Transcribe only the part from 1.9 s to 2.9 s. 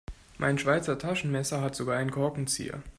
einen Korkenzieher.